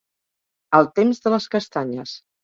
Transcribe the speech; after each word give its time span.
Al 0.77 0.89
temps 0.99 1.21
de 1.25 1.33
les 1.33 1.45
castanyes. 1.57 2.15